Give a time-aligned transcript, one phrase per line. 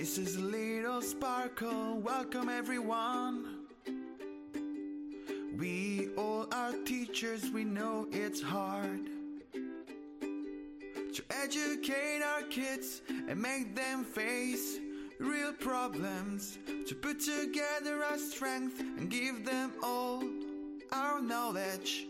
[0.00, 2.00] This is Little Sparkle.
[2.00, 3.66] Welcome, everyone.
[5.58, 9.10] We all are teachers, we know it's hard
[9.52, 14.78] to educate our kids and make them face
[15.18, 16.56] real problems.
[16.86, 20.24] To put together our strength and give them all
[20.92, 22.06] our knowledge.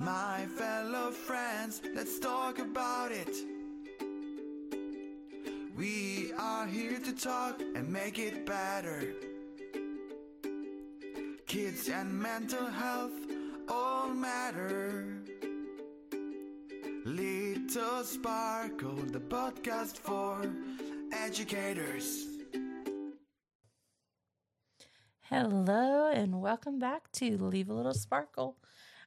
[0.00, 3.59] My fellow friends, let's talk about it.
[5.80, 9.14] We are here to talk and make it better.
[11.46, 13.14] Kids and mental health
[13.66, 15.22] all matter.
[17.06, 20.44] Little Sparkle, the podcast for
[21.14, 22.26] educators.
[25.30, 28.58] Hello, and welcome back to Leave a Little Sparkle.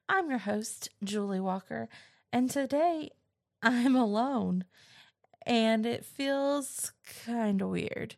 [0.10, 1.88] I'm your host, Julie Walker,
[2.32, 3.12] and today
[3.62, 4.66] I'm alone,
[5.46, 6.92] and it feels
[7.26, 8.16] kind of weird.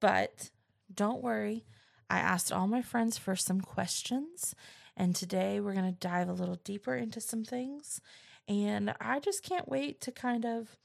[0.00, 0.50] But
[0.92, 1.64] don't worry,
[2.08, 4.54] I asked all my friends for some questions,
[4.96, 8.00] and today we're going to dive a little deeper into some things.
[8.48, 10.76] And I just can't wait to kind of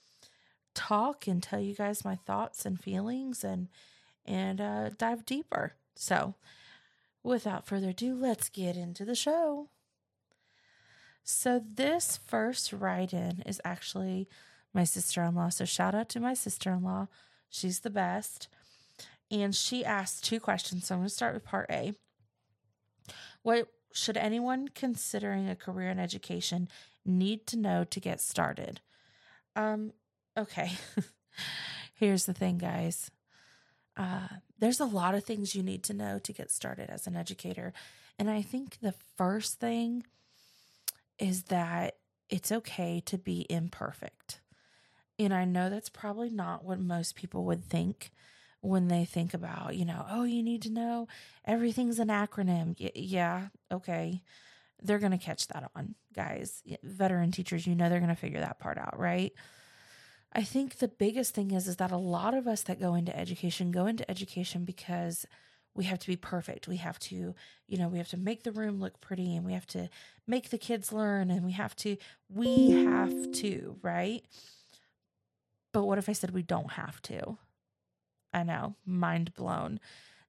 [0.76, 3.70] talk and tell you guys my thoughts and feelings and
[4.26, 5.76] and uh, dive deeper.
[5.96, 6.36] So,
[7.24, 9.70] without further ado, let's get into the show.
[11.24, 14.28] So, this first write in is actually
[14.76, 15.50] my sister in law.
[15.50, 17.08] So, shout out to my sister in law.
[17.50, 18.48] She's the best.
[19.32, 20.88] And she asked two questions.
[20.88, 21.94] So, I'm going to start with part A.
[23.42, 26.68] What should anyone considering a career in education
[27.06, 28.82] need to know to get started?
[29.56, 29.94] Um,
[30.38, 30.72] okay.
[31.94, 33.10] Here's the thing, guys.
[33.96, 34.28] Uh,
[34.60, 37.74] there's a lot of things you need to know to get started as an educator.
[38.20, 40.04] And I think the first thing
[41.18, 41.96] is that
[42.30, 44.42] it's okay to be imperfect.
[45.18, 48.12] And I know that's probably not what most people would think
[48.62, 51.08] when they think about, you know, oh, you need to know
[51.46, 52.76] everything's an acronym.
[52.80, 54.22] Y- yeah, okay.
[54.82, 56.64] They're going to catch that on, guys.
[56.84, 59.34] Veteran teachers, you know, they're going to figure that part out, right?
[60.34, 63.18] I think the biggest thing is is that a lot of us that go into
[63.18, 65.26] education go into education because
[65.74, 66.68] we have to be perfect.
[66.70, 67.36] We have to,
[67.68, 69.90] you know, we have to make the room look pretty and we have to
[70.26, 71.98] make the kids learn and we have to
[72.30, 74.24] we have to, right?
[75.76, 77.38] But what if I said we don't have to?
[78.34, 79.82] I know, mind blown.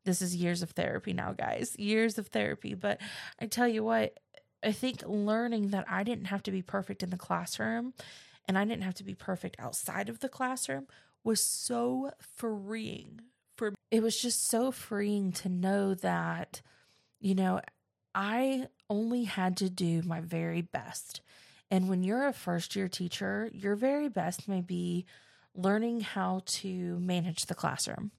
[0.04, 1.76] This is years of therapy now, guys.
[1.78, 3.00] Years of therapy, but
[3.40, 4.18] I tell you what,
[4.64, 7.94] I think learning that I didn't have to be perfect in the classroom
[8.48, 10.88] and I didn't have to be perfect outside of the classroom
[11.22, 13.20] was so freeing
[13.56, 13.76] for me.
[13.92, 16.60] it was just so freeing to know that
[17.20, 17.60] you know
[18.16, 21.20] I only had to do my very best.
[21.70, 25.06] And when you're a first year teacher, your very best may be
[25.56, 28.10] learning how to manage the classroom.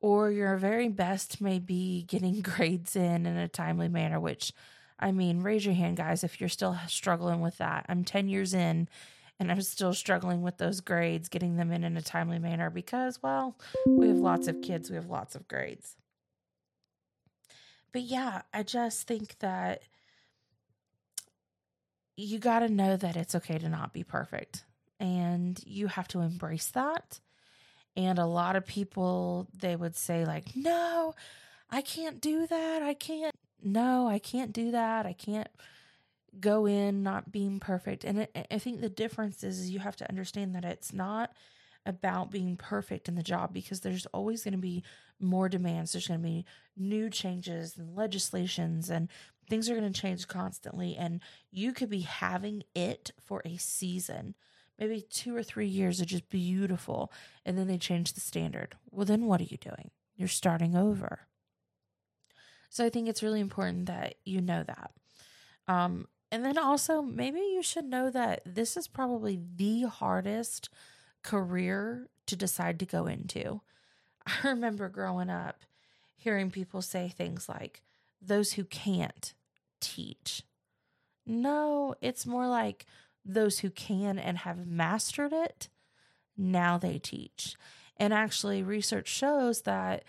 [0.00, 4.52] Or your very best may be getting grades in in a timely manner, which
[4.98, 7.86] I mean, raise your hand, guys, if you're still struggling with that.
[7.88, 8.88] I'm 10 years in
[9.38, 13.22] and I'm still struggling with those grades, getting them in in a timely manner because,
[13.22, 13.56] well,
[13.86, 15.96] we have lots of kids, we have lots of grades.
[17.92, 19.82] But yeah, I just think that
[22.16, 24.64] you got to know that it's okay to not be perfect
[25.00, 27.18] and you have to embrace that.
[27.96, 31.14] And a lot of people, they would say, like, no,
[31.70, 32.82] I can't do that.
[32.82, 35.06] I can't, no, I can't do that.
[35.06, 35.48] I can't
[36.38, 38.04] go in not being perfect.
[38.04, 41.32] And it, I think the difference is, is you have to understand that it's not
[41.86, 44.84] about being perfect in the job because there's always going to be
[45.18, 45.92] more demands.
[45.92, 46.44] There's going to be
[46.76, 49.08] new changes and legislations, and
[49.48, 50.96] things are going to change constantly.
[50.96, 54.34] And you could be having it for a season,
[54.80, 57.12] maybe two or three years are just beautiful,
[57.44, 58.74] and then they change the standard.
[58.90, 59.90] Well, then what are you doing?
[60.16, 61.20] You're starting over.
[62.70, 64.92] So I think it's really important that you know that.
[65.68, 70.70] Um, and then also, maybe you should know that this is probably the hardest
[71.22, 73.60] career to decide to go into.
[74.26, 75.64] I remember growing up
[76.20, 77.82] hearing people say things like,
[78.20, 79.32] those who can't
[79.80, 80.42] teach.
[81.26, 82.84] No, it's more like
[83.24, 85.68] those who can and have mastered it,
[86.36, 87.54] now they teach.
[87.96, 90.04] And actually, research shows that,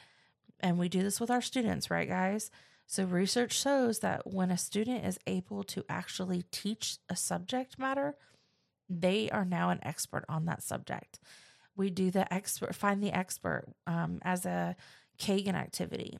[0.59, 2.49] and we do this with our students, right, guys?
[2.87, 8.15] So, research shows that when a student is able to actually teach a subject matter,
[8.89, 11.19] they are now an expert on that subject.
[11.75, 14.75] We do the expert, find the expert um, as a
[15.17, 16.17] Kagan activity.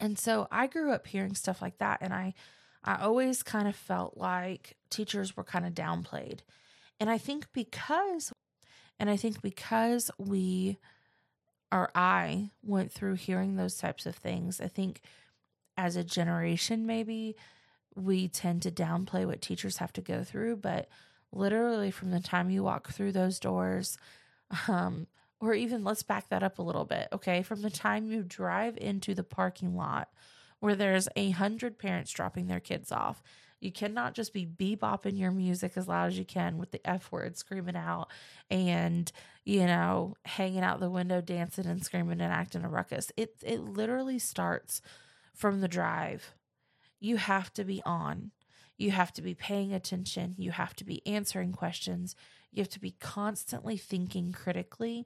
[0.00, 2.34] And so I grew up hearing stuff like that, and I,
[2.84, 6.40] I always kind of felt like teachers were kind of downplayed.
[7.00, 8.32] And I think because,
[9.00, 10.78] and I think because we
[11.74, 14.60] or I went through hearing those types of things.
[14.60, 15.00] I think
[15.76, 17.34] as a generation, maybe
[17.96, 20.88] we tend to downplay what teachers have to go through, but
[21.32, 23.98] literally from the time you walk through those doors,
[24.68, 25.08] um,
[25.40, 27.42] or even let's back that up a little bit, okay?
[27.42, 30.08] From the time you drive into the parking lot
[30.64, 33.22] where there's a hundred parents dropping their kids off,
[33.60, 37.12] you cannot just be bebopping your music as loud as you can with the F
[37.12, 38.08] word screaming out
[38.50, 39.12] and,
[39.44, 43.12] you know, hanging out the window, dancing and screaming and acting a ruckus.
[43.14, 44.80] It it literally starts
[45.34, 46.32] from the drive.
[46.98, 48.30] You have to be on.
[48.78, 50.34] You have to be paying attention.
[50.38, 52.16] You have to be answering questions.
[52.52, 55.04] You have to be constantly thinking critically.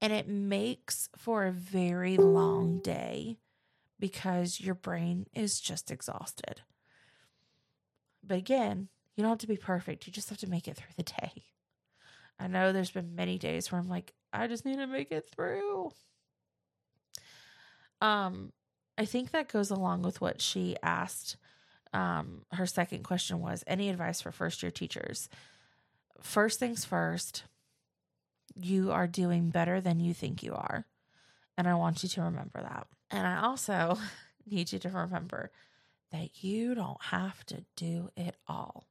[0.00, 3.38] And it makes for a very long day
[3.98, 6.62] because your brain is just exhausted.
[8.22, 10.06] But again, you don't have to be perfect.
[10.06, 11.44] You just have to make it through the day.
[12.38, 15.26] I know there's been many days where I'm like, I just need to make it
[15.34, 15.92] through.
[18.00, 18.52] Um,
[18.98, 21.36] I think that goes along with what she asked.
[21.92, 25.28] Um, her second question was any advice for first year teachers?
[26.20, 27.44] First things first,
[28.56, 30.86] you are doing better than you think you are.
[31.56, 32.86] And I want you to remember that.
[33.14, 33.96] And I also
[34.50, 35.50] need you to remember
[36.10, 38.84] that you don't have to do it all.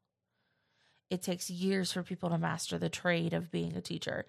[1.09, 4.25] It takes years for people to master the trade of being a teacher.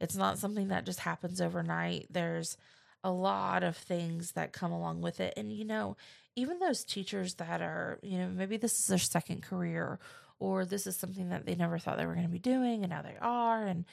[0.00, 2.08] It's not something that just happens overnight.
[2.10, 2.58] There's
[3.02, 5.34] a lot of things that come along with it.
[5.36, 5.96] And, you know,
[6.34, 9.98] even those teachers that are, you know, maybe this is their second career
[10.38, 12.90] or this is something that they never thought they were going to be doing and
[12.90, 13.64] now they are.
[13.64, 13.86] And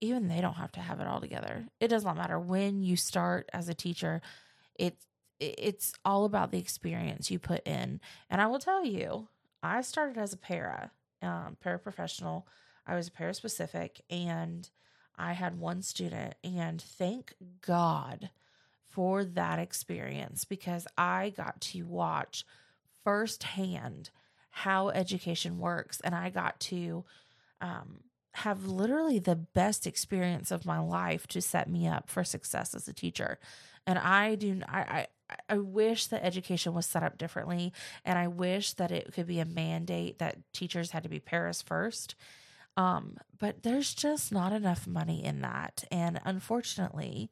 [0.00, 1.66] even they don't have to have it all together.
[1.80, 4.20] It does not matter when you start as a teacher.
[4.78, 5.06] It's
[5.38, 8.00] it's all about the experience you put in.
[8.30, 9.28] And I will tell you,
[9.62, 10.90] I started as a para,
[11.22, 12.44] um, paraprofessional.
[12.86, 14.68] I was a paraspecific, and
[15.18, 18.30] I had one student, and thank God
[18.88, 22.44] for that experience because I got to watch
[23.04, 24.10] firsthand
[24.50, 27.04] how education works, and I got to
[27.60, 28.00] um,
[28.36, 32.86] have literally the best experience of my life to set me up for success as
[32.86, 33.38] a teacher.
[33.86, 35.06] And I do, I, I,
[35.48, 37.72] I wish that education was set up differently,
[38.04, 41.62] and I wish that it could be a mandate that teachers had to be Paras
[41.62, 42.14] first.
[42.76, 47.30] Um, but there's just not enough money in that, and unfortunately,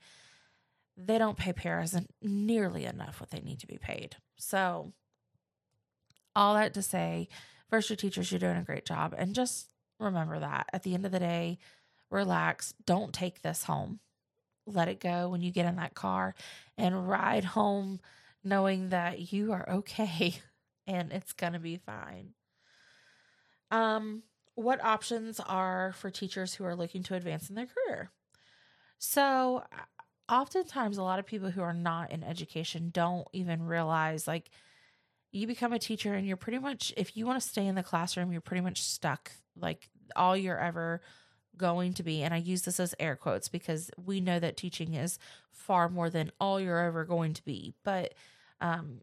[0.97, 4.17] they don't pay Paras nearly enough what they need to be paid.
[4.39, 4.95] So,
[6.35, 7.29] all that to say,
[7.69, 11.07] first year teachers, you're doing a great job, and just remember that at the end
[11.07, 11.59] of the day,
[12.11, 12.75] relax.
[12.85, 14.01] Don't take this home
[14.67, 16.35] let it go when you get in that car
[16.79, 18.01] and ride home
[18.43, 20.35] knowing that you are okay
[20.87, 22.31] and it's going to be fine.
[23.71, 24.23] Um
[24.57, 28.13] what options are for teachers who are looking to advance in their career?
[29.01, 29.65] So,
[30.29, 34.51] oftentimes a lot of people who are not in education don't even realize like
[35.35, 37.83] you become a teacher and you're pretty much if you want to stay in the
[37.83, 41.01] classroom, you're pretty much stuck like all you're ever
[41.57, 44.95] going to be, and I use this as air quotes because we know that teaching
[44.95, 45.19] is
[45.51, 48.15] far more than all you're ever going to be, but
[48.61, 49.01] um,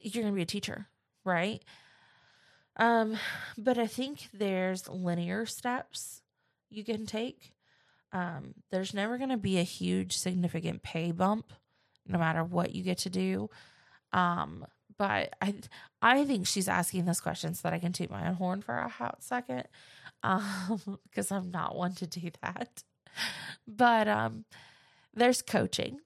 [0.00, 0.86] you're going to be a teacher,
[1.24, 1.62] right?
[2.76, 3.16] Um,
[3.56, 6.22] but I think there's linear steps
[6.70, 7.52] you can take.
[8.12, 11.52] Um, there's never going to be a huge significant pay bump
[12.06, 13.50] no matter what you get to do.
[14.12, 14.64] Um,
[14.98, 15.54] but I
[16.02, 18.76] I think she's asking this question so that I can toot my own horn for
[18.76, 19.64] a hot second
[20.22, 22.82] um, because I'm not one to do that.
[23.66, 24.44] But um,
[25.14, 26.00] there's coaching,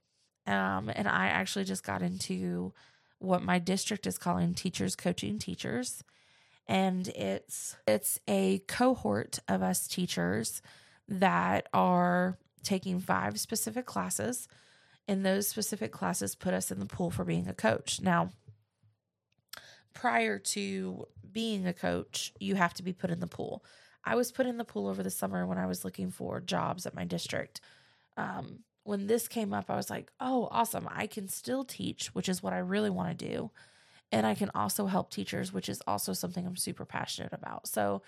[0.46, 2.72] um, and I actually just got into
[3.18, 6.04] what my district is calling teachers coaching teachers,
[6.66, 10.62] and it's it's a cohort of us teachers
[11.08, 14.48] that are taking five specific classes
[15.08, 18.00] and those specific classes put us in the pool for being a coach.
[18.00, 18.30] Now,
[19.94, 23.64] prior to being a coach, you have to be put in the pool.
[24.04, 26.86] I was put in the pool over the summer when I was looking for jobs
[26.86, 27.60] at my district.
[28.16, 30.88] Um, when this came up, I was like, oh, awesome.
[30.90, 33.50] I can still teach, which is what I really want to do.
[34.10, 37.68] And I can also help teachers, which is also something I'm super passionate about.
[37.68, 38.02] So,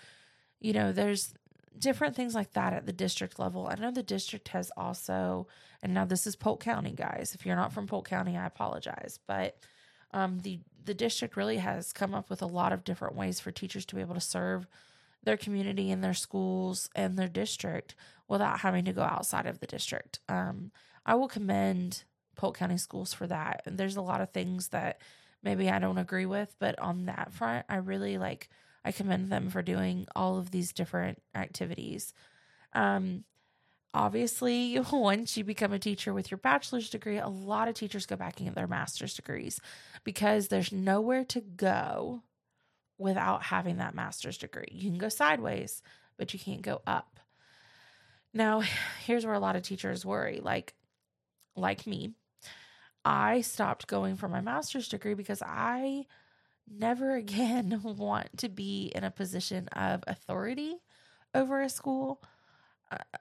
[0.59, 1.33] you know, there's
[1.79, 3.67] different things like that at the district level.
[3.67, 5.47] I know the district has also,
[5.81, 7.33] and now this is Polk County, guys.
[7.33, 9.19] If you're not from Polk County, I apologize.
[9.27, 9.57] But
[10.15, 13.51] um, the the district really has come up with a lot of different ways for
[13.51, 14.67] teachers to be able to serve
[15.23, 17.95] their community and their schools and their district
[18.27, 20.19] without having to go outside of the district.
[20.29, 20.71] Um,
[21.03, 22.03] I will commend
[22.35, 23.63] Polk County Schools for that.
[23.65, 25.01] And there's a lot of things that
[25.41, 28.49] maybe I don't agree with, but on that front, I really like
[28.83, 32.13] I commend them for doing all of these different activities.
[32.73, 33.23] Um,
[33.95, 38.15] obviously, once you become a teacher with your bachelor's degree, a lot of teachers go
[38.15, 39.59] back and get their master's degrees
[40.03, 42.21] because there's nowhere to go
[42.97, 44.67] without having that master's degree.
[44.71, 45.81] You can go sideways,
[46.17, 47.19] but you can't go up.
[48.33, 48.61] Now,
[49.05, 50.75] here's where a lot of teachers worry like
[51.55, 52.11] like me.
[53.05, 56.05] I stopped going for my master's degree because I
[56.69, 60.75] never again want to be in a position of authority
[61.33, 62.21] over a school.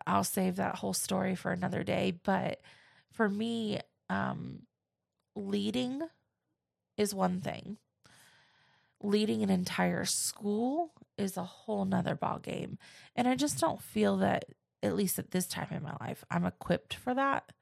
[0.06, 2.18] I'll save that whole story for another day.
[2.22, 2.60] But
[3.12, 4.62] for me, um,
[5.34, 6.02] leading
[6.96, 7.78] is one thing.
[9.02, 12.78] Leading an entire school is a whole nother ball game.
[13.14, 14.46] And I just don't feel that,
[14.82, 17.52] at least at this time in my life, I'm equipped for that.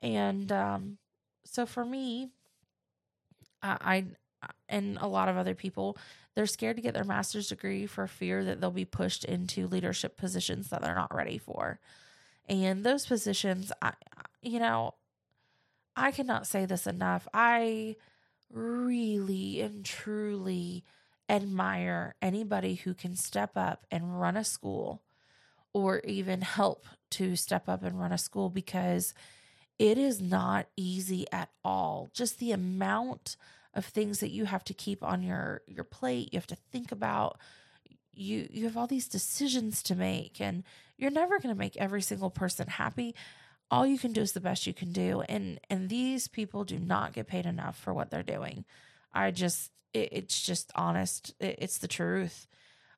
[0.00, 0.98] And um,
[1.44, 2.30] so for me,
[3.62, 4.04] I, I
[4.68, 5.96] and a lot of other people,
[6.34, 10.16] they're scared to get their master's degree for fear that they'll be pushed into leadership
[10.16, 11.80] positions that they're not ready for.
[12.48, 13.92] And those positions, I,
[14.42, 14.94] you know,
[15.96, 17.28] I cannot say this enough.
[17.34, 17.96] I
[18.52, 20.84] really and truly
[21.28, 25.02] admire anybody who can step up and run a school
[25.72, 29.14] or even help to step up and run a school because
[29.78, 32.10] it is not easy at all.
[32.12, 33.36] Just the amount
[33.74, 36.92] of things that you have to keep on your your plate, you have to think
[36.92, 37.38] about.
[38.12, 40.64] You you have all these decisions to make and
[40.98, 43.14] you're never going to make every single person happy.
[43.70, 46.78] All you can do is the best you can do and and these people do
[46.78, 48.64] not get paid enough for what they're doing.
[49.12, 51.34] I just it, it's just honest.
[51.38, 52.46] It, it's the truth.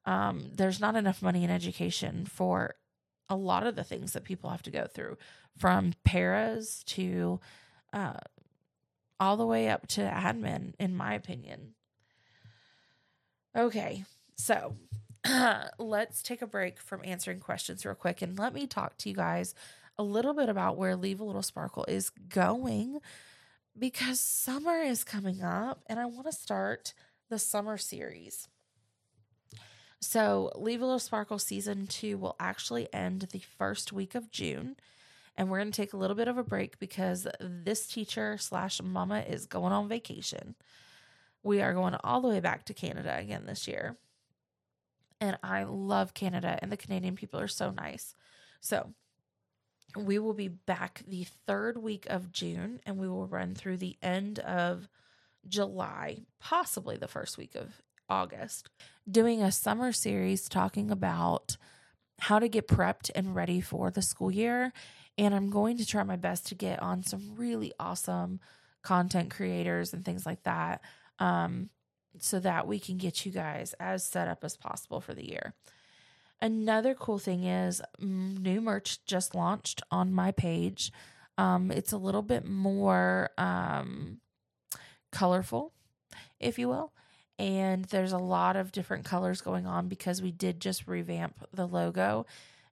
[0.06, 2.74] Um, there's not enough money in education for
[3.28, 5.16] a lot of the things that people have to go through
[5.56, 7.40] from paras to
[7.92, 8.18] uh,
[9.22, 11.74] all the way up to admin, in my opinion.
[13.56, 14.74] Okay, so
[15.78, 19.14] let's take a break from answering questions real quick and let me talk to you
[19.14, 19.54] guys
[19.96, 22.98] a little bit about where Leave a Little Sparkle is going
[23.78, 26.92] because summer is coming up and I want to start
[27.30, 28.48] the summer series.
[30.00, 34.74] So, Leave a Little Sparkle season two will actually end the first week of June.
[35.36, 38.82] And we're going to take a little bit of a break because this teacher slash
[38.82, 40.54] mama is going on vacation.
[41.42, 43.96] We are going all the way back to Canada again this year.
[45.20, 48.14] And I love Canada, and the Canadian people are so nice.
[48.60, 48.92] So,
[49.96, 53.96] we will be back the third week of June and we will run through the
[54.02, 54.88] end of
[55.46, 58.68] July, possibly the first week of August,
[59.10, 61.56] doing a summer series talking about
[62.18, 64.72] how to get prepped and ready for the school year.
[65.18, 68.40] And I'm going to try my best to get on some really awesome
[68.82, 70.80] content creators and things like that
[71.18, 71.68] um,
[72.18, 75.54] so that we can get you guys as set up as possible for the year.
[76.40, 80.90] Another cool thing is new merch just launched on my page.
[81.38, 84.18] Um, it's a little bit more um,
[85.12, 85.72] colorful,
[86.40, 86.92] if you will
[87.42, 91.66] and there's a lot of different colors going on because we did just revamp the
[91.66, 92.24] logo.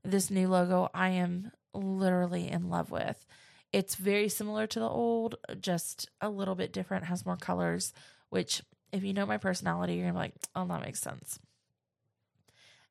[0.04, 3.26] This new logo I am literally in love with.
[3.72, 7.92] It's very similar to the old, just a little bit different, has more colors,
[8.28, 8.62] which
[8.92, 11.38] if you know my personality, you're gonna be like, oh, that makes sense.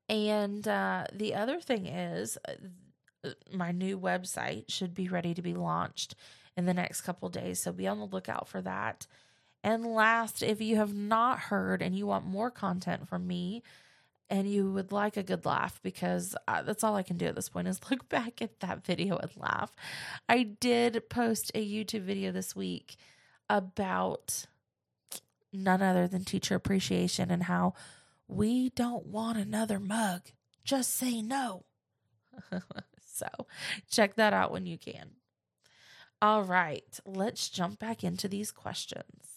[0.07, 5.53] And uh, the other thing is, uh, my new website should be ready to be
[5.53, 6.15] launched
[6.55, 7.61] in the next couple days.
[7.61, 9.05] So be on the lookout for that.
[9.63, 13.61] And last, if you have not heard and you want more content from me
[14.29, 17.35] and you would like a good laugh, because uh, that's all I can do at
[17.35, 19.71] this point is look back at that video and laugh.
[20.27, 22.95] I did post a YouTube video this week
[23.49, 24.45] about
[25.51, 27.73] none other than teacher appreciation and how
[28.27, 30.21] we don't want another mug.
[30.63, 31.65] Just say no.
[33.05, 33.27] so
[33.89, 35.11] check that out when you can.
[36.21, 39.28] All right, let's jump back into these questions.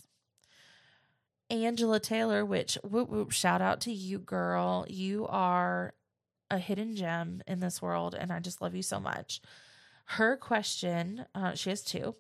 [1.53, 4.87] Angela Taylor, which whoop whoop, shout out to you, girl.
[4.89, 5.93] You are
[6.51, 9.41] a hidden gem in this world, and I just love you so much.
[10.07, 12.17] Her question, uh, she has two.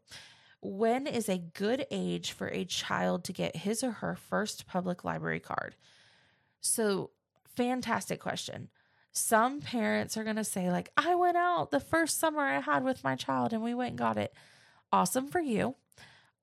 [0.60, 5.02] When is a good age for a child to get his or her first public
[5.02, 5.76] library card?
[6.60, 7.10] So,
[7.56, 8.68] fantastic question.
[9.12, 12.84] Some parents are going to say, like, I went out the first summer I had
[12.84, 14.32] with my child and we went and got it.
[14.92, 15.74] Awesome for you.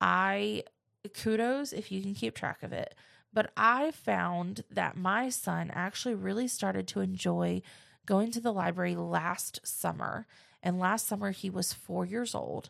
[0.02, 0.64] I
[1.08, 2.96] kudos if you can keep track of it.
[3.32, 7.62] But I found that my son actually really started to enjoy
[8.06, 10.26] going to the library last summer.
[10.64, 12.70] And last summer, he was four years old.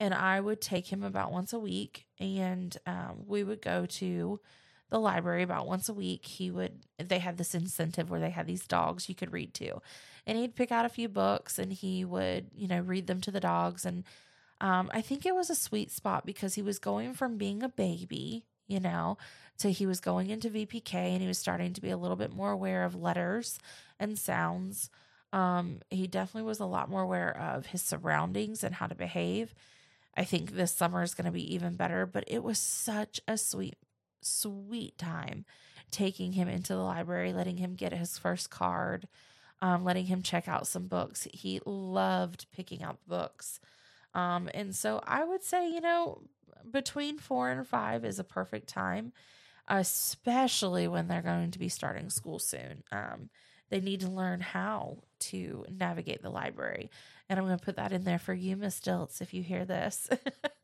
[0.00, 4.40] And I would take him about once a week and um, we would go to
[4.90, 6.26] the library about once a week.
[6.26, 9.80] He would, they had this incentive where they had these dogs you could read to.
[10.26, 13.30] And he'd pick out a few books and he would, you know, read them to
[13.30, 13.86] the dogs.
[13.86, 14.02] And
[14.62, 17.68] um, I think it was a sweet spot because he was going from being a
[17.68, 19.18] baby, you know,
[19.58, 22.32] to he was going into VPK and he was starting to be a little bit
[22.32, 23.58] more aware of letters
[23.98, 24.88] and sounds.
[25.32, 29.52] Um, he definitely was a lot more aware of his surroundings and how to behave.
[30.16, 33.36] I think this summer is going to be even better, but it was such a
[33.36, 33.74] sweet,
[34.20, 35.44] sweet time
[35.90, 39.08] taking him into the library, letting him get his first card,
[39.60, 41.26] um, letting him check out some books.
[41.32, 43.58] He loved picking out books.
[44.14, 46.22] Um, and so I would say, you know,
[46.70, 49.12] between four and five is a perfect time,
[49.68, 52.82] especially when they're going to be starting school soon.
[52.92, 53.30] Um,
[53.70, 56.90] they need to learn how to navigate the library.
[57.28, 59.64] And I'm going to put that in there for you, Miss Diltz, if you hear
[59.64, 60.10] this.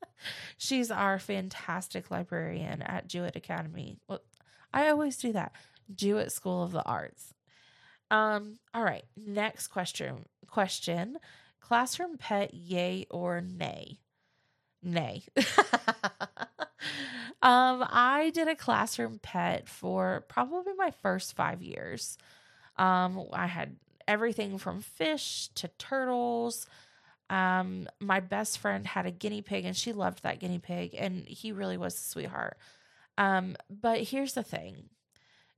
[0.59, 3.97] She's our fantastic librarian at Jewett Academy.
[4.09, 4.21] Well,
[4.75, 5.53] I always do that.
[5.95, 7.33] Jewett School of the Arts.
[8.11, 10.27] Um, all right, next question.
[10.47, 11.19] Question.
[11.69, 13.99] Classroom pet, yay or nay?
[14.83, 15.25] Nay.
[17.43, 22.17] um, I did a classroom pet for probably my first five years.
[22.77, 26.67] Um, I had everything from fish to turtles.
[27.29, 31.29] Um, my best friend had a guinea pig and she loved that guinea pig, and
[31.29, 32.57] he really was a sweetheart.
[33.19, 34.89] Um, but here's the thing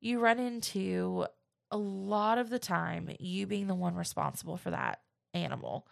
[0.01, 1.27] you run into
[1.71, 4.99] a lot of the time you being the one responsible for that
[5.35, 5.87] animal.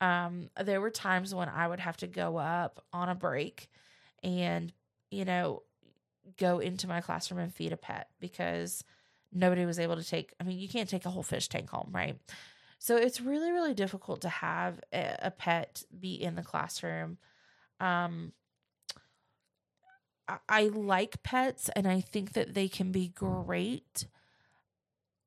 [0.00, 3.68] Um, there were times when I would have to go up on a break
[4.22, 4.72] and,
[5.10, 5.62] you know,
[6.36, 8.84] go into my classroom and feed a pet because
[9.32, 11.90] nobody was able to take i mean you can't take a whole fish tank home
[11.92, 12.18] right
[12.78, 17.18] so it's really really difficult to have a, pet be in the classroom
[17.80, 18.32] um
[20.46, 24.06] I like pets and i think that they can be great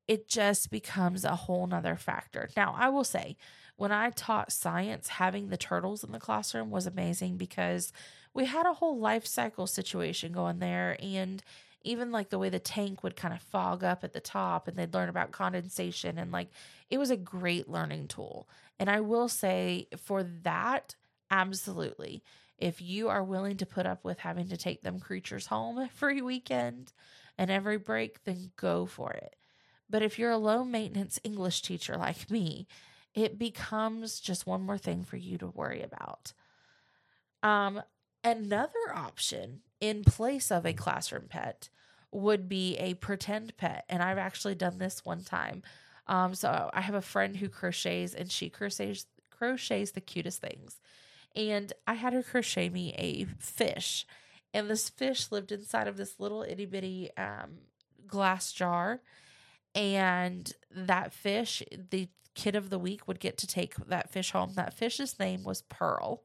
[0.08, 3.36] it just becomes a whole nother factor now i will say
[3.76, 7.92] when i taught science having the turtles in the classroom was amazing because
[8.34, 11.42] we had a whole life cycle situation going there and
[11.84, 14.76] even like the way the tank would kind of fog up at the top and
[14.76, 16.48] they'd learn about condensation and like
[16.90, 18.48] it was a great learning tool.
[18.78, 20.94] And I will say for that,
[21.30, 22.22] absolutely.
[22.58, 26.22] If you are willing to put up with having to take them creatures home every
[26.22, 26.92] weekend
[27.38, 29.36] and every break, then go for it.
[29.92, 32.66] But if you're a low maintenance English teacher like me,
[33.14, 36.32] it becomes just one more thing for you to worry about.
[37.42, 37.82] Um,
[38.24, 41.68] another option in place of a classroom pet
[42.10, 43.84] would be a pretend pet.
[43.90, 45.62] And I've actually done this one time.
[46.06, 50.80] Um, so I have a friend who crochets and she crochets crochets the cutest things.
[51.36, 54.06] And I had her crochet me a fish.
[54.54, 57.58] And this fish lived inside of this little itty bitty um,
[58.06, 59.00] glass jar.
[59.74, 64.52] And that fish, the kid of the week would get to take that fish home.
[64.54, 66.22] That fish's name was Pearl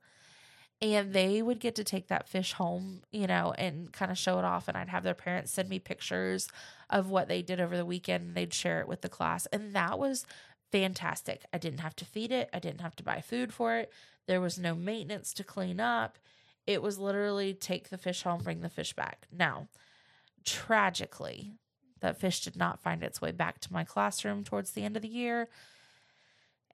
[0.81, 4.37] and they would get to take that fish home, you know, and kind of show
[4.37, 4.67] it off.
[4.67, 6.49] And I'd have their parents send me pictures
[6.89, 9.47] of what they did over the weekend they'd share it with the class.
[9.47, 10.25] And that was
[10.71, 11.45] fantastic.
[11.51, 13.91] I didn't have to feed it, I didn't have to buy food for it.
[14.27, 16.19] There was no maintenance to clean up.
[16.67, 19.25] It was literally take the fish home, bring the fish back.
[19.31, 19.69] Now,
[20.43, 21.53] tragically,
[22.01, 25.01] that fish did not find its way back to my classroom towards the end of
[25.01, 25.49] the year.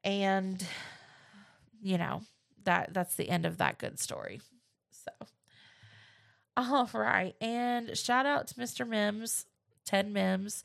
[0.04, 0.66] And,
[1.82, 2.22] you know,
[2.66, 4.42] that that's the end of that good story.
[4.92, 5.12] So,
[6.58, 8.88] all right, and shout out to Mr.
[8.88, 9.46] Mims,
[9.86, 10.64] Ted Mims.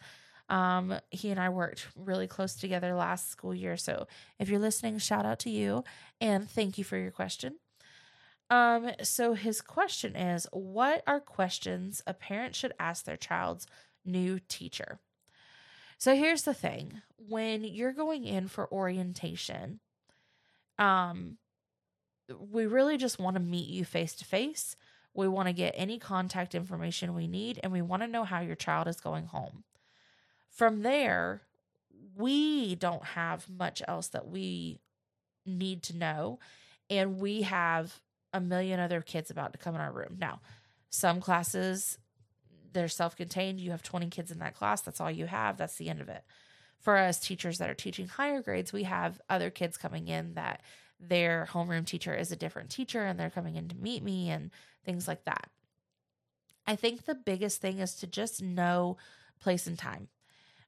[0.49, 3.77] Um, he and I worked really close together last school year.
[3.77, 4.07] So
[4.39, 5.85] if you're listening, shout out to you
[6.21, 7.57] and thank you for your question.
[8.51, 13.67] Um, so his question is What are questions a parent should ask their child's
[14.09, 14.99] new teacher?
[15.99, 19.81] So here's the thing when you're going in for orientation,
[20.79, 21.39] um,
[22.51, 24.77] we really just want to meet you face to face.
[25.15, 28.41] We want to get any contact information we need, and we want to know how
[28.41, 29.65] your child is going home.
[30.51, 31.43] From there,
[32.17, 34.79] we don't have much else that we
[35.47, 36.39] need to know.
[36.91, 38.01] And we have
[38.33, 40.17] a million other kids about to come in our room.
[40.19, 40.41] Now,
[40.91, 41.99] some classes,
[42.73, 43.61] they're self contained.
[43.61, 44.81] You have 20 kids in that class.
[44.81, 45.57] That's all you have.
[45.57, 46.23] That's the end of it.
[46.81, 50.63] For us teachers that are teaching higher grades, we have other kids coming in that
[51.01, 54.51] their homeroom teacher is a different teacher and they're coming in to meet me and
[54.85, 55.49] things like that.
[56.67, 58.97] I think the biggest thing is to just know
[59.41, 60.09] place and time.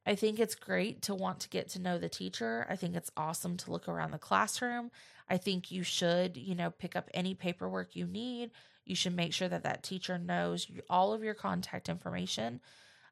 [0.06, 2.66] I think it's great to want to get to know the teacher.
[2.70, 4.90] I think it's awesome to look around the classroom.
[5.28, 8.50] I think you should, you know, pick up any paperwork you need.
[8.90, 12.60] You should make sure that that teacher knows all of your contact information.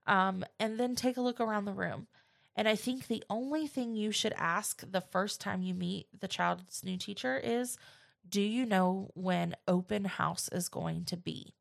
[0.06, 2.08] Um, and then take a look around the room.
[2.56, 6.26] And I think the only thing you should ask the first time you meet the
[6.26, 7.78] child's new teacher is
[8.28, 11.54] Do you know when open house is going to be?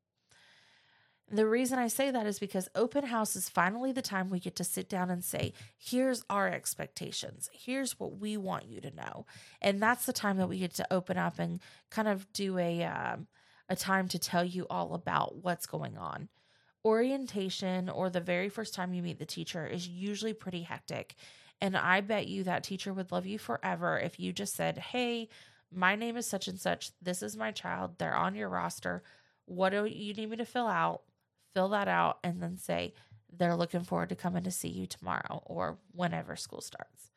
[1.29, 4.55] The reason I say that is because open house is finally the time we get
[4.55, 7.49] to sit down and say, here's our expectations.
[7.51, 9.25] Here's what we want you to know.
[9.61, 12.85] And that's the time that we get to open up and kind of do a
[12.85, 13.27] um,
[13.69, 16.29] a time to tell you all about what's going on.
[16.85, 21.15] Orientation or the very first time you meet the teacher is usually pretty hectic.
[21.59, 25.29] And I bet you that teacher would love you forever if you just said, "Hey,
[25.71, 26.91] my name is such and such.
[27.01, 27.97] This is my child.
[27.97, 29.03] They're on your roster.
[29.45, 31.01] What do you need me to fill out?"
[31.57, 32.93] fill that out, and then say
[33.35, 37.09] they're looking forward to coming to see you tomorrow or whenever school starts.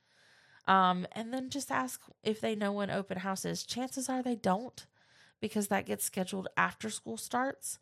[0.66, 3.64] Um, and then just ask if they know when open house is.
[3.64, 4.86] Chances are they don't
[5.40, 7.78] because that gets scheduled after school starts.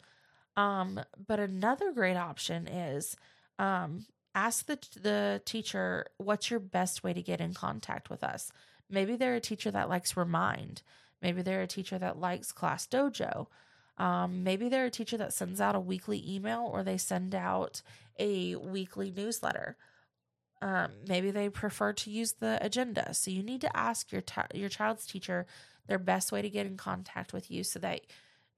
[0.56, 3.16] Um, but another great option is
[3.58, 8.52] um, ask the, the teacher what's your best way to get in contact with us.
[8.90, 10.82] Maybe they're a teacher that likes Remind.
[11.20, 13.46] Maybe they're a teacher that likes Class Dojo.
[13.98, 17.82] Um, maybe they're a teacher that sends out a weekly email or they send out
[18.18, 19.76] a weekly newsletter.
[20.62, 23.14] Um, maybe they prefer to use the agenda.
[23.14, 25.46] So you need to ask your t- your child's teacher
[25.88, 28.02] their best way to get in contact with you, so that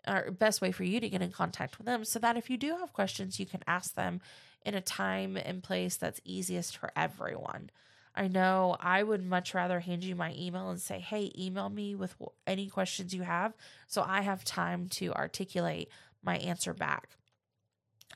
[0.07, 2.57] or best way for you to get in contact with them, so that if you
[2.57, 4.21] do have questions, you can ask them
[4.64, 7.71] in a time and place that's easiest for everyone.
[8.14, 11.95] I know I would much rather hand you my email and say, hey, email me
[11.95, 12.14] with
[12.47, 13.55] any questions you have
[13.87, 15.88] so I have time to articulate
[16.23, 17.11] my answer back.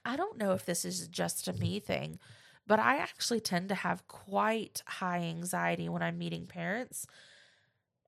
[0.05, 2.19] I don't know if this is just a me thing,
[2.67, 7.07] but I actually tend to have quite high anxiety when I'm meeting parents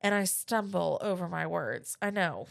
[0.03, 1.97] and I stumble over my words.
[2.01, 2.47] I know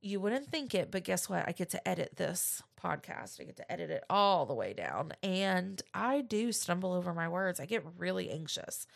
[0.00, 1.44] you wouldn't think it, but guess what?
[1.46, 3.40] I get to edit this podcast.
[3.40, 5.12] I get to edit it all the way down.
[5.22, 7.58] And I do stumble over my words.
[7.58, 8.86] I get really anxious.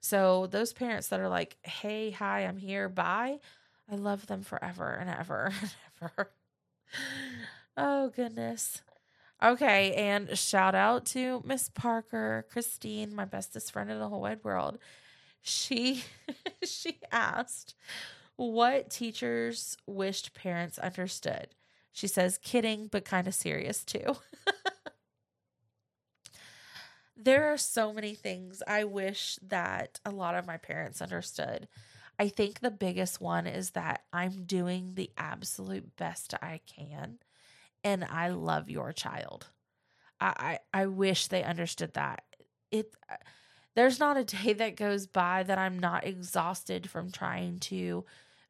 [0.00, 3.38] So, those parents that are like, hey, hi, I'm here, bye,
[3.90, 6.30] I love them forever and ever and ever.
[7.76, 8.82] oh, goodness.
[9.42, 9.94] Okay.
[9.94, 14.78] And shout out to Miss Parker, Christine, my bestest friend in the whole wide world.
[15.42, 16.04] She
[16.64, 17.74] she asked
[18.36, 21.48] what teachers wished parents understood.
[21.92, 24.16] She says, kidding, but kind of serious too.
[27.16, 31.68] there are so many things I wish that a lot of my parents understood.
[32.18, 37.18] I think the biggest one is that I'm doing the absolute best I can
[37.84, 39.48] and I love your child.
[40.20, 42.24] I, I, I wish they understood that.
[42.70, 42.94] It
[43.74, 48.04] there's not a day that goes by that I'm not exhausted from trying to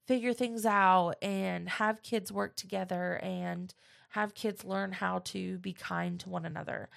[0.06, 3.72] figure things out and have kids work together and
[4.11, 6.88] have kids learn how to be kind to one another.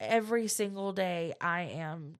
[0.00, 2.18] Every single day, I am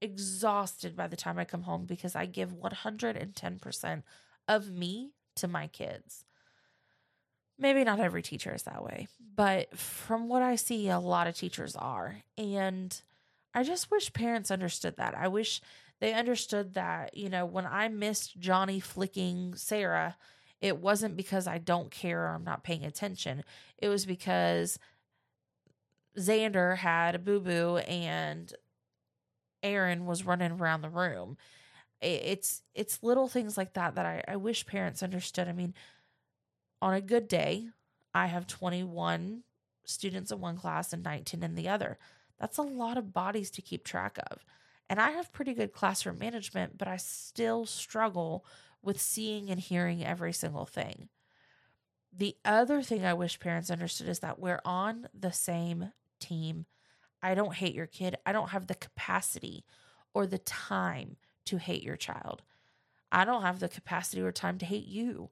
[0.00, 4.02] exhausted by the time I come home because I give 110%
[4.48, 6.24] of me to my kids.
[7.58, 11.36] Maybe not every teacher is that way, but from what I see, a lot of
[11.36, 12.16] teachers are.
[12.36, 13.00] And
[13.54, 15.14] I just wish parents understood that.
[15.14, 15.60] I wish
[16.00, 20.16] they understood that, you know, when I missed Johnny flicking Sarah,
[20.60, 23.44] it wasn't because I don't care or I'm not paying attention.
[23.78, 24.78] It was because
[26.18, 28.52] Xander had a boo boo and
[29.62, 31.36] Aaron was running around the room.
[32.00, 35.48] It's it's little things like that that I, I wish parents understood.
[35.48, 35.74] I mean,
[36.80, 37.68] on a good day,
[38.14, 39.42] I have 21
[39.84, 41.98] students in one class and 19 in the other.
[42.40, 44.44] That's a lot of bodies to keep track of.
[44.88, 48.44] And I have pretty good classroom management, but I still struggle
[48.82, 51.08] with seeing and hearing every single thing.
[52.12, 56.66] The other thing I wish parents understood is that we're on the same team.
[57.22, 58.16] I don't hate your kid.
[58.26, 59.64] I don't have the capacity
[60.12, 62.42] or the time to hate your child.
[63.12, 65.30] I don't have the capacity or time to hate you.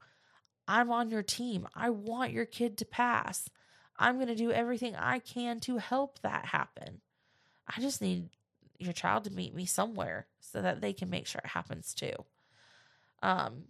[0.68, 1.66] I'm on your team.
[1.74, 3.48] I want your kid to pass.
[3.98, 7.00] I'm going to do everything I can to help that happen.
[7.66, 8.30] I just need
[8.78, 12.12] your child to meet me somewhere so that they can make sure it happens too.
[13.22, 13.64] Um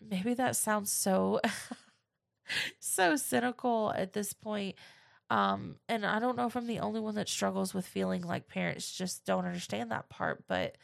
[0.00, 1.40] maybe that sounds so
[2.80, 4.76] so cynical at this point.
[5.30, 8.48] Um and I don't know if I'm the only one that struggles with feeling like
[8.48, 10.76] parents just don't understand that part, but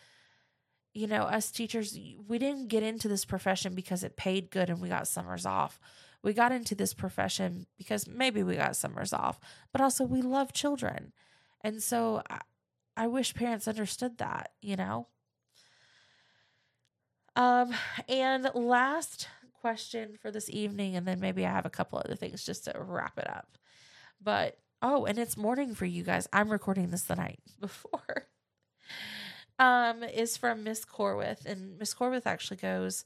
[0.95, 4.81] you know, us teachers, we didn't get into this profession because it paid good and
[4.81, 5.79] we got summers off.
[6.23, 9.39] We got into this profession because maybe we got summers off,
[9.73, 11.13] but also we love children.
[11.63, 12.23] And so
[12.97, 15.09] I wish parents understood that, you know?
[17.37, 17.75] Um,
[18.09, 19.29] and last
[19.61, 22.73] question for this evening, and then maybe I have a couple other things just to
[22.79, 23.59] wrap it up.
[24.23, 26.27] But oh, and it's morning for you guys.
[26.33, 28.29] I'm recording this the night before.
[29.59, 33.05] um, is from Miss Corwith, and Miss Corwith actually goes.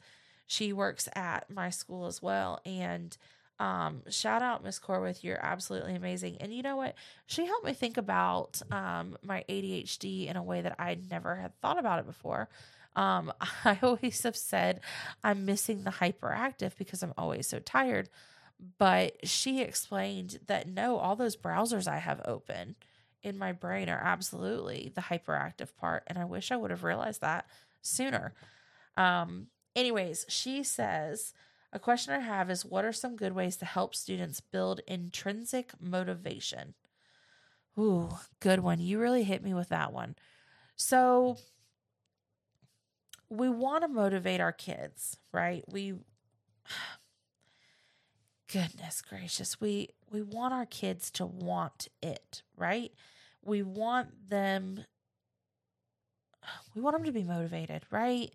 [0.50, 3.16] She works at my school as well, and
[3.60, 6.38] um, shout out Miss Corwith, you're absolutely amazing.
[6.40, 6.96] And you know what?
[7.26, 11.54] She helped me think about um, my ADHD in a way that I never had
[11.60, 12.48] thought about it before.
[12.96, 13.32] Um,
[13.64, 14.80] I always have said
[15.22, 18.08] I'm missing the hyperactive because I'm always so tired.
[18.76, 22.74] But she explained that no, all those browsers I have open
[23.22, 26.02] in my brain are absolutely the hyperactive part.
[26.08, 27.46] And I wish I would have realized that
[27.82, 28.34] sooner.
[28.96, 31.34] Um, anyways, she says,
[31.72, 35.72] a question I have is what are some good ways to help students build intrinsic
[35.80, 36.74] motivation?
[37.78, 38.80] Ooh, good one.
[38.80, 40.16] You really hit me with that one.
[40.76, 41.36] So,
[43.28, 45.62] we want to motivate our kids, right?
[45.68, 45.94] We
[48.52, 52.92] goodness gracious, we we want our kids to want it, right?
[53.42, 54.84] We want them
[56.74, 58.34] we want them to be motivated, right?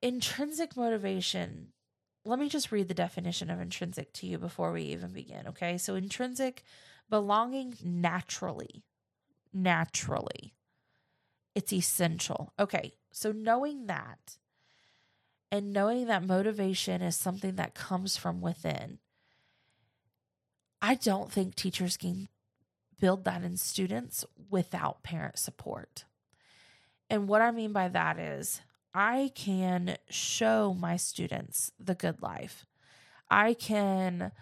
[0.00, 1.68] Intrinsic motivation.
[2.24, 5.78] Let me just read the definition of intrinsic to you before we even begin, okay?
[5.78, 6.62] So intrinsic
[7.08, 8.84] belonging naturally.
[9.52, 10.54] Naturally.
[11.54, 12.52] It's essential.
[12.58, 14.36] Okay, so knowing that
[15.50, 18.98] and knowing that motivation is something that comes from within,
[20.80, 22.28] I don't think teachers can
[23.00, 26.04] build that in students without parent support.
[27.10, 28.60] And what I mean by that is,
[29.00, 32.66] I can show my students the good life.
[33.30, 34.32] I can,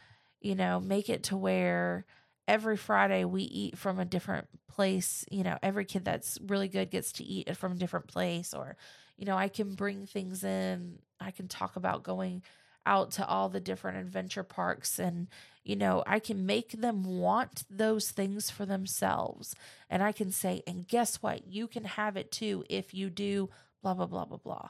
[0.40, 2.07] you know, make it to where
[2.49, 5.27] every Friday we eat from a different place.
[5.31, 8.79] You know, every kid that's really good gets to eat from a different place, or,
[9.19, 11.01] you know, I can bring things in.
[11.21, 12.42] I can talk about going
[12.87, 15.27] out to all the different adventure parks and,
[15.64, 19.55] you know, I can make them want those things for themselves.
[19.90, 21.47] And I can say, and guess what?
[21.47, 23.51] You can have it too if you do
[23.94, 24.68] blah, blah, blah, blah, blah.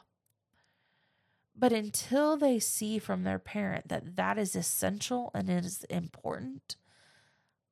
[1.59, 6.77] But until they see from their parent that that is essential and it is important,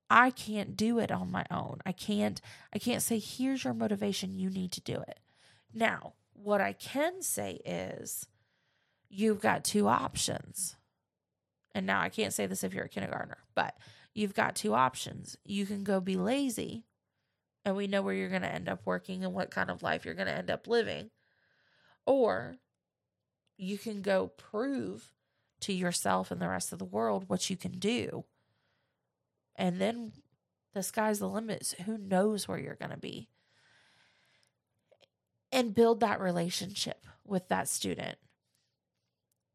[0.09, 1.81] I can't do it on my own.
[1.85, 2.41] I can't
[2.73, 5.19] I can't say here's your motivation, you need to do it.
[5.71, 8.27] Now, what I can say is
[9.07, 10.77] you've got two options.
[11.75, 13.75] And now I can't say this if you're a kindergartner, but
[14.15, 15.37] you've got two options.
[15.43, 16.85] You can go be lazy,
[17.65, 20.05] and we know where you're going to end up working and what kind of life
[20.05, 21.11] you're going to end up living.
[22.05, 22.55] Or
[23.57, 25.11] you can go prove
[25.61, 28.25] to yourself and the rest of the world what you can do
[29.55, 30.11] and then
[30.73, 31.73] the sky's the limit.
[31.85, 33.29] Who knows where you're going to be?
[35.51, 38.17] And build that relationship with that student.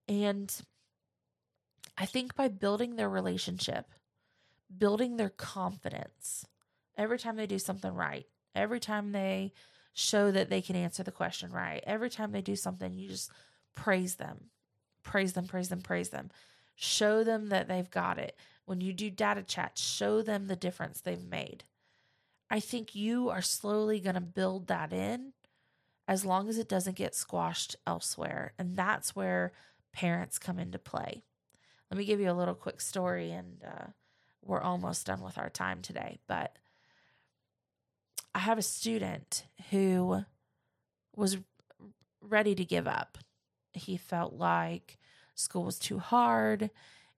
[0.08, 0.52] And
[1.98, 3.86] I think by building their relationship,
[4.76, 6.46] building their confidence,
[6.96, 9.52] every time they do something right, every time they
[9.92, 13.31] show that they can answer the question right, every time they do something, you just
[13.74, 14.50] praise them,
[15.03, 16.31] praise them, praise them, praise them.
[16.74, 18.37] Show them that they've got it.
[18.64, 21.64] When you do data chat, show them the difference they've made.
[22.50, 25.33] I think you are slowly going to build that in
[26.09, 28.55] as long as it doesn't get squashed elsewhere.
[28.59, 29.53] And that's where
[29.92, 31.22] parents come into play.
[31.90, 33.87] Let me give you a little quick story, and uh,
[34.42, 36.18] we're almost done with our time today.
[36.26, 36.57] But
[38.34, 40.24] I have a student who
[41.16, 41.38] was
[42.20, 43.18] ready to give up.
[43.72, 44.98] He felt like
[45.34, 46.70] school was too hard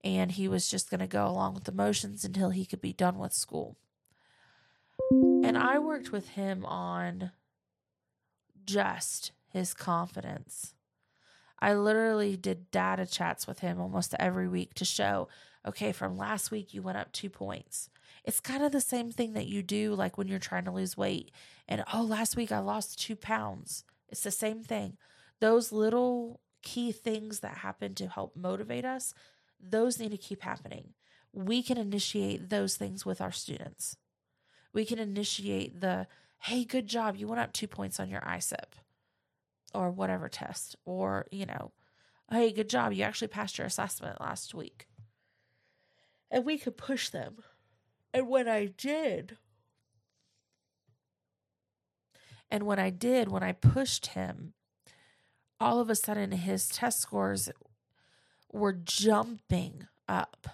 [0.05, 2.93] and he was just going to go along with the motions until he could be
[2.93, 3.77] done with school.
[5.11, 7.33] And I worked with him on
[8.65, 10.75] just his confidence.
[11.61, 15.29] I literally did data chats with him almost every week to show,
[15.67, 17.89] okay, from last week you went up two points.
[18.25, 20.97] It's kind of the same thing that you do like when you're trying to lose
[20.97, 21.31] weight.
[21.69, 23.85] And oh, last week I lost two pounds.
[24.09, 24.97] It's the same thing.
[25.41, 29.13] Those little key things that happen to help motivate us
[29.63, 30.95] those need to keep happening.
[31.33, 33.97] We can initiate those things with our students.
[34.73, 36.07] We can initiate the,
[36.41, 37.17] hey, good job.
[37.17, 38.75] You went up two points on your ISIP
[39.73, 40.77] or whatever test.
[40.85, 41.73] Or, you know,
[42.31, 42.93] hey, good job.
[42.93, 44.89] You actually passed your assessment last week.
[46.31, 47.37] And we could push them.
[48.15, 49.39] And when I did,
[52.51, 54.53] and when I did, when I pushed him,
[55.59, 57.49] all of a sudden his test scores
[58.53, 60.47] were jumping up.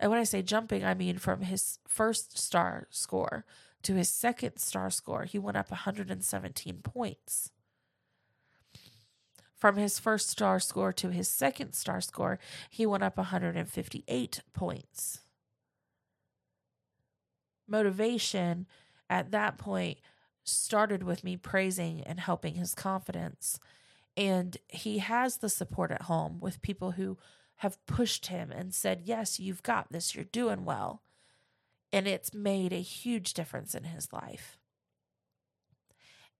[0.00, 3.44] And when I say jumping, I mean from his first star score
[3.82, 7.52] to his second star score, he went up 117 points.
[9.54, 15.20] From his first star score to his second star score, he went up 158 points.
[17.66, 18.66] Motivation
[19.08, 19.98] at that point
[20.44, 23.58] started with me praising and helping his confidence.
[24.16, 27.18] And he has the support at home with people who
[27.56, 31.02] have pushed him and said, Yes, you've got this, you're doing well.
[31.92, 34.58] And it's made a huge difference in his life.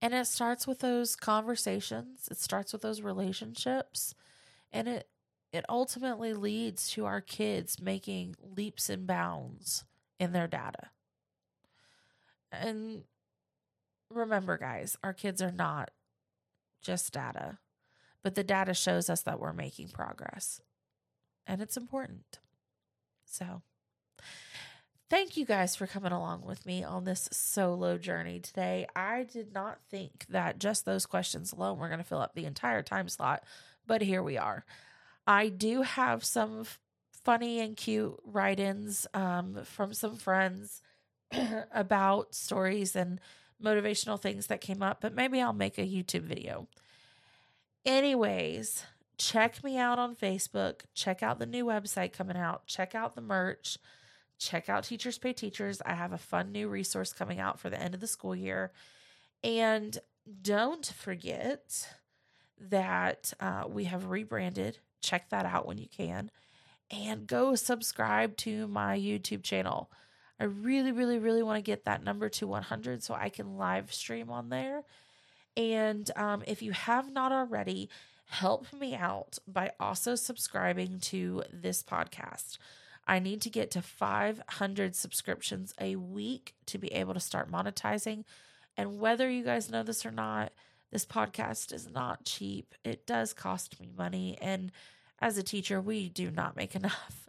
[0.02, 4.14] And it starts with those conversations, it starts with those relationships,
[4.72, 5.08] and it
[5.52, 9.84] it ultimately leads to our kids making leaps and bounds
[10.18, 10.90] in their data.
[12.60, 13.04] And
[14.10, 15.90] remember, guys, our kids are not
[16.82, 17.58] just data,
[18.22, 20.60] but the data shows us that we're making progress
[21.46, 22.38] and it's important.
[23.24, 23.62] So,
[25.10, 28.86] thank you guys for coming along with me on this solo journey today.
[28.94, 32.46] I did not think that just those questions alone were going to fill up the
[32.46, 33.44] entire time slot,
[33.86, 34.64] but here we are.
[35.26, 36.64] I do have some
[37.10, 40.82] funny and cute write ins um, from some friends
[41.72, 43.20] about stories and
[43.62, 46.68] motivational things that came up, but maybe I'll make a YouTube video.
[47.86, 48.84] Anyways,
[49.18, 50.82] check me out on Facebook.
[50.94, 52.66] Check out the new website coming out.
[52.66, 53.78] Check out the merch.
[54.38, 55.80] Check out Teachers Pay Teachers.
[55.84, 58.72] I have a fun new resource coming out for the end of the school year.
[59.42, 59.98] And
[60.42, 61.88] don't forget
[62.58, 64.78] that uh, we have rebranded.
[65.00, 66.30] Check that out when you can.
[66.90, 69.90] And go subscribe to my YouTube channel.
[70.40, 73.92] I really, really, really want to get that number to 100 so I can live
[73.92, 74.82] stream on there.
[75.56, 77.88] And um, if you have not already,
[78.26, 82.58] help me out by also subscribing to this podcast.
[83.06, 88.24] I need to get to 500 subscriptions a week to be able to start monetizing.
[88.76, 90.52] And whether you guys know this or not,
[90.90, 92.74] this podcast is not cheap.
[92.82, 94.38] It does cost me money.
[94.40, 94.72] And
[95.20, 97.28] as a teacher, we do not make enough.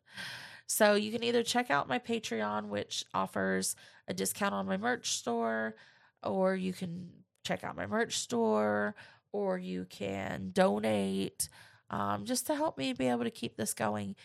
[0.67, 3.75] So you can either check out my Patreon, which offers
[4.07, 5.75] a discount on my merch store,
[6.23, 7.09] or you can
[7.43, 8.95] check out my merch store,
[9.31, 11.49] or you can donate
[11.89, 14.15] um, just to help me be able to keep this going.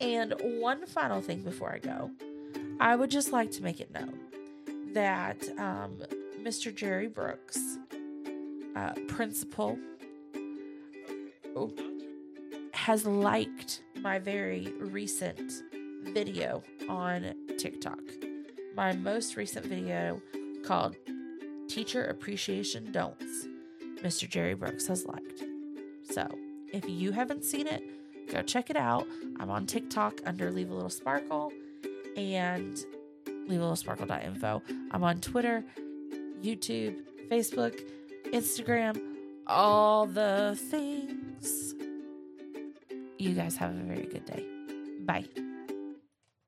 [0.00, 2.10] And one final thing before I go,
[2.80, 4.18] I would just like to make it known
[4.94, 6.02] that um,
[6.40, 6.74] Mr.
[6.74, 7.58] Jerry Brooks,
[8.74, 9.78] uh, principal,
[12.72, 15.52] has liked my very recent
[16.02, 18.00] video on TikTok.
[18.76, 20.20] My most recent video
[20.64, 20.96] called
[21.68, 23.46] Teacher Appreciation Don'ts,
[24.02, 24.28] Mr.
[24.28, 25.44] Jerry Brooks has liked.
[26.10, 26.26] So
[26.72, 27.82] if you haven't seen it,
[28.32, 29.06] go check it out.
[29.38, 31.52] I'm on TikTok under Leave a Little Sparkle
[32.16, 32.84] and
[33.26, 34.62] leave a little sparkle.info.
[34.90, 35.64] I'm on Twitter,
[36.42, 37.80] YouTube, Facebook,
[38.32, 39.00] Instagram,
[39.46, 41.74] all the things.
[43.18, 44.46] You guys have a very good day.
[45.00, 45.49] Bye.